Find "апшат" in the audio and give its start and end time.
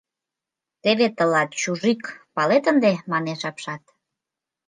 3.49-3.83